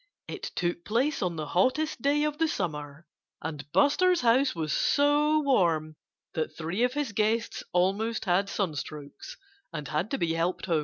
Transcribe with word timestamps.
It 0.27 0.41
took 0.55 0.83
place 0.83 1.21
on 1.21 1.35
the 1.35 1.45
hottest 1.45 2.01
day 2.01 2.23
of 2.23 2.39
the 2.39 2.47
summer. 2.47 3.05
And 3.39 3.71
Buster's 3.71 4.21
house 4.21 4.55
was 4.55 4.73
so 4.73 5.41
warm 5.41 5.95
that 6.33 6.57
three 6.57 6.81
of 6.81 6.93
his 6.93 7.11
guests 7.11 7.63
almost 7.71 8.25
had 8.25 8.47
sunstrokes 8.49 9.37
and 9.71 9.87
had 9.89 10.09
to 10.09 10.17
be 10.17 10.33
helped 10.33 10.65
home. 10.65 10.79